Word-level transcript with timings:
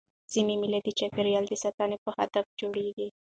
ځيني 0.31 0.55
مېلې 0.61 0.79
د 0.83 0.89
چاپېریال 0.99 1.45
د 1.47 1.53
ساتني 1.63 1.97
په 2.03 2.09
هدف 2.17 2.45
جوړېږي. 2.59 3.07